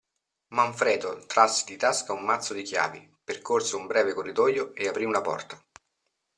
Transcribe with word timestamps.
Manfredo 0.55 1.19
trasse 1.27 1.63
di 1.67 1.77
tasca 1.77 2.11
un 2.11 2.23
mazzo 2.23 2.55
di 2.55 2.63
chiavi, 2.63 3.17
percorse 3.23 3.75
un 3.75 3.85
breve 3.85 4.15
corridoio 4.15 4.73
e 4.73 4.87
aprì 4.87 5.03
una 5.03 5.21
porta. 5.21 5.63